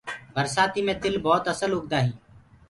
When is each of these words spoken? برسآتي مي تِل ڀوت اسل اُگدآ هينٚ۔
برسآتي 0.33 0.81
مي 0.85 0.93
تِل 1.01 1.15
ڀوت 1.23 1.43
اسل 1.51 1.71
اُگدآ 1.77 1.97
هينٚ۔ 2.03 2.17